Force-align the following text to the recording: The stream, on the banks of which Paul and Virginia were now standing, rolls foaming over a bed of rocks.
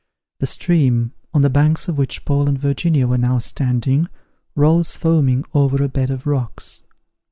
The 0.39 0.47
stream, 0.47 1.13
on 1.31 1.43
the 1.43 1.49
banks 1.51 1.87
of 1.87 1.99
which 1.99 2.25
Paul 2.25 2.49
and 2.49 2.57
Virginia 2.57 3.07
were 3.07 3.19
now 3.19 3.37
standing, 3.37 4.07
rolls 4.55 4.97
foaming 4.97 5.45
over 5.53 5.83
a 5.83 5.89
bed 5.89 6.09
of 6.09 6.25
rocks. 6.25 6.81